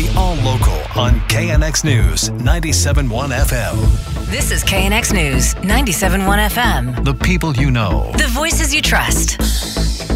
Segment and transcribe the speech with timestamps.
[0.00, 4.30] The All Local on KNX News 97.1 FM.
[4.30, 7.04] This is KNX News 97.1 FM.
[7.04, 8.10] The people you know.
[8.16, 9.36] The voices you trust.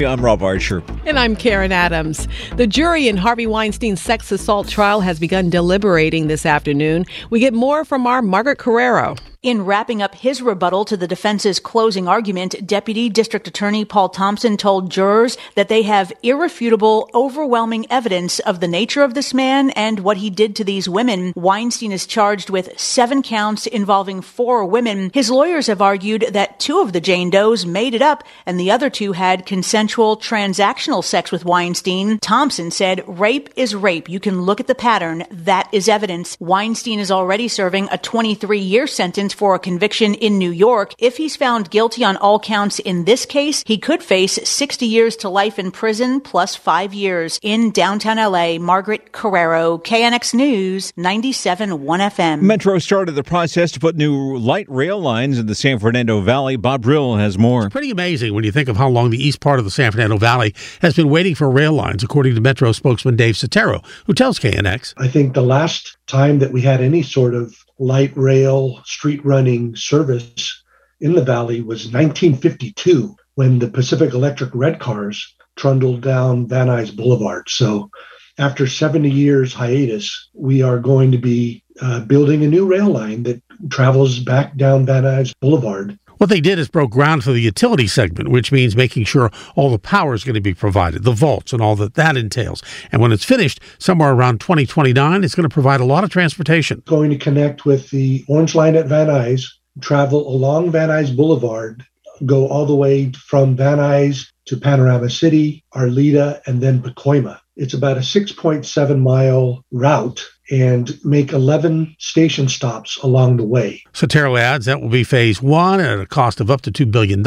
[0.00, 0.82] I'm Rob Archer.
[1.04, 2.26] And I'm Karen Adams.
[2.56, 7.04] The jury in Harvey Weinstein's sex assault trial has begun deliberating this afternoon.
[7.28, 9.18] We get more from our Margaret Carrero.
[9.46, 14.56] In wrapping up his rebuttal to the defense's closing argument, Deputy District Attorney Paul Thompson
[14.56, 20.00] told jurors that they have irrefutable, overwhelming evidence of the nature of this man and
[20.00, 21.32] what he did to these women.
[21.36, 25.12] Weinstein is charged with seven counts involving four women.
[25.14, 28.72] His lawyers have argued that two of the Jane Does made it up and the
[28.72, 32.18] other two had consensual transactional sex with Weinstein.
[32.18, 34.08] Thompson said, rape is rape.
[34.08, 35.22] You can look at the pattern.
[35.30, 36.36] That is evidence.
[36.40, 40.94] Weinstein is already serving a 23 year sentence for a conviction in New York.
[40.98, 45.14] If he's found guilty on all counts in this case, he could face 60 years
[45.16, 47.38] to life in prison plus five years.
[47.42, 52.40] In downtown LA, Margaret Carrero, KNX News, 97.1 FM.
[52.40, 56.56] Metro started the process to put new light rail lines in the San Fernando Valley.
[56.56, 57.66] Bob Brill has more.
[57.66, 59.92] It's pretty amazing when you think of how long the east part of the San
[59.92, 64.14] Fernando Valley has been waiting for rail lines, according to Metro spokesman Dave Sotero, who
[64.14, 64.94] tells KNX.
[64.96, 69.76] I think the last time that we had any sort of light rail street running
[69.76, 70.62] service
[71.00, 76.94] in the valley was 1952 when the Pacific Electric red cars trundled down Van Nuys
[76.94, 77.48] Boulevard.
[77.48, 77.90] So
[78.38, 83.22] after 70 years hiatus, we are going to be uh, building a new rail line
[83.24, 85.98] that travels back down Van Nuys Boulevard.
[86.18, 89.70] What they did is broke ground for the utility segment, which means making sure all
[89.70, 92.62] the power is going to be provided, the vaults and all that that entails.
[92.90, 96.82] And when it's finished, somewhere around 2029, it's going to provide a lot of transportation.
[96.86, 99.44] Going to connect with the Orange Line at Van Nuys,
[99.80, 101.84] travel along Van Nuys Boulevard,
[102.24, 107.38] go all the way from Van Nuys to Panorama City, Arleta, and then Pacoima.
[107.56, 113.82] It's about a 6.7 mile route and make 11 station stops along the way.
[113.92, 117.22] Sotero adds that will be phase one at a cost of up to $2 billion,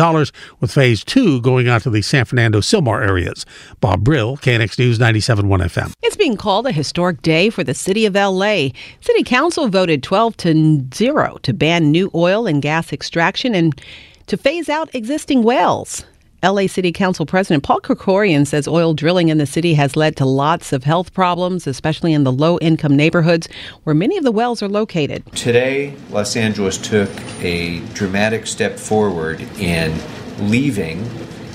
[0.60, 3.46] with phase two going out to the San Fernando Sylmar areas.
[3.82, 5.94] Bob Brill, KNX News 97.1 FM.
[6.02, 8.70] It's being called a historic day for the city of LA.
[9.02, 13.80] City Council voted 12 to 0 to ban new oil and gas extraction and
[14.28, 16.06] to phase out existing wells.
[16.42, 20.26] LA City Council President Paul Krekorian says oil drilling in the city has led to
[20.26, 23.50] lots of health problems, especially in the low income neighborhoods
[23.84, 25.26] where many of the wells are located.
[25.36, 27.10] Today, Los Angeles took
[27.42, 30.00] a dramatic step forward in
[30.40, 31.10] leaving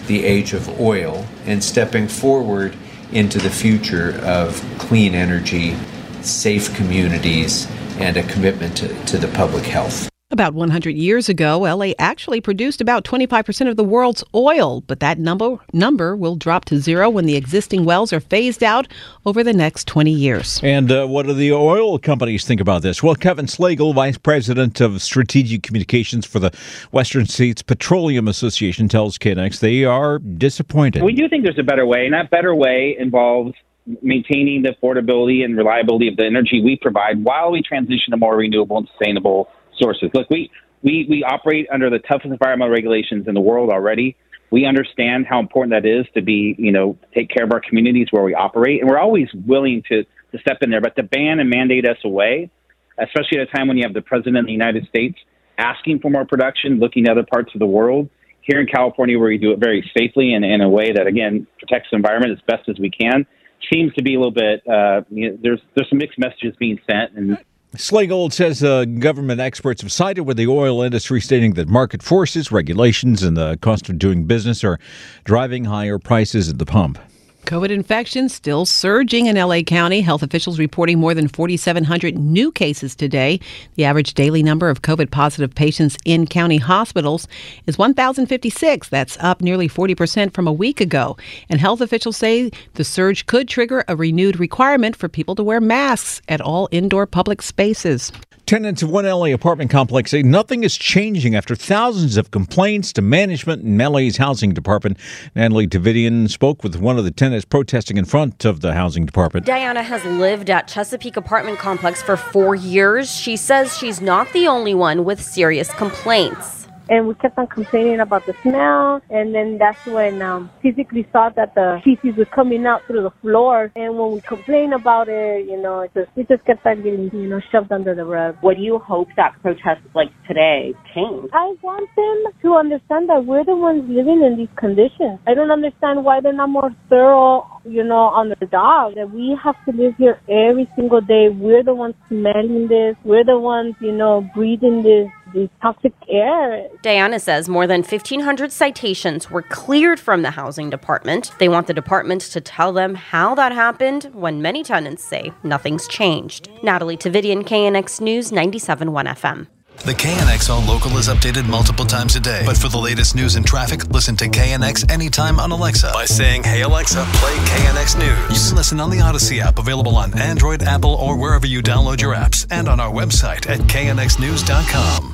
[0.06, 2.77] the age of oil and stepping forward
[3.11, 5.77] into the future of clean energy,
[6.21, 7.67] safe communities,
[7.99, 10.11] and a commitment to, to the public health.
[10.34, 15.17] About 100 years ago, LA actually produced about 25% of the world's oil, but that
[15.17, 18.89] number number will drop to zero when the existing wells are phased out
[19.27, 20.59] over the next 20 years.
[20.65, 23.00] And uh, what do the oil companies think about this?
[23.00, 26.50] Well, Kevin Slagle, Vice President of Strategic Communications for the
[26.91, 31.05] Western States Petroleum Association, tells KNX they are disappointed.
[31.05, 33.55] We do think there's a better way, and that better way involves
[34.03, 38.37] maintaining the affordability and reliability of the energy we provide while we transition to more
[38.37, 39.49] renewable and sustainable
[39.79, 40.11] sources.
[40.15, 40.51] Look, we,
[40.83, 44.17] we, we operate under the toughest environmental regulations in the world already.
[44.51, 48.09] We understand how important that is to be, you know, take care of our communities
[48.11, 50.81] where we operate, and we're always willing to, to step in there.
[50.81, 52.51] But to ban and mandate us away,
[52.99, 55.19] especially at a time when you have the president of the United States
[55.59, 58.09] asking for more production, looking at other parts of the world,
[58.43, 61.47] here in California, where we do it very safely and in a way that, again,
[61.59, 63.27] protects the environment as best as we can,
[63.73, 64.62] seems to be a little bit.
[64.69, 67.38] Uh, you know, there's there's some mixed messages being sent, and
[67.76, 72.53] Slagle says uh, government experts have sided with the oil industry, stating that market forces,
[72.53, 74.79] regulations, and the cost of doing business are
[75.25, 76.99] driving higher prices at the pump.
[77.44, 80.00] COVID infections still surging in LA County.
[80.00, 83.38] Health officials reporting more than 4,700 new cases today.
[83.75, 87.29] The average daily number of COVID positive patients in county hospitals
[87.67, 88.88] is 1,056.
[88.88, 91.19] That's up nearly 40% from a week ago.
[91.50, 95.61] And health officials say the surge could trigger a renewed requirement for people to wear
[95.61, 98.11] masks at all indoor public spaces.
[98.46, 103.00] Tenants of one LA apartment complex say nothing is changing after thousands of complaints to
[103.00, 104.99] management in LA's housing department.
[105.35, 109.46] Natalie Davidian spoke with one of the tenants protesting in front of the housing department.
[109.46, 113.11] Diana has lived at Chesapeake Apartment Complex for four years.
[113.11, 118.01] She says she's not the only one with serious complaints and we kept on complaining
[118.01, 119.01] about the smell.
[119.11, 123.15] And then that's when um, physically saw that the feces were coming out through the
[123.23, 123.73] floor.
[123.75, 127.11] And when we complained about it, you know, it just, it just kept on getting,
[127.13, 128.37] you know, shoved under the rug.
[128.41, 131.31] What do you hope that protests like today change?
[131.33, 135.21] I want them to understand that we're the ones living in these conditions.
[135.27, 138.95] I don't understand why they're not more thorough you know, on the dog.
[138.95, 141.29] That we have to live here every single day.
[141.33, 142.97] We're the ones smelling this.
[143.05, 146.69] We're the ones, you know, breathing this this toxic air.
[146.83, 151.33] Diana says more than 1,500 citations were cleared from the housing department.
[151.39, 155.87] They want the department to tell them how that happened when many tenants say nothing's
[155.89, 156.49] changed.
[156.63, 159.49] Natalie Tavidian, KNX News, 97.1 FM.
[159.79, 162.43] The KNX All Local is updated multiple times a day.
[162.47, 166.45] But for the latest news and traffic, listen to KNX anytime on Alexa by saying,
[166.45, 168.43] Hey Alexa, play KNX News.
[168.43, 172.01] You can listen on the Audacy app, available on Android, Apple, or wherever you download
[172.01, 175.13] your apps, and on our website at knxnews.com.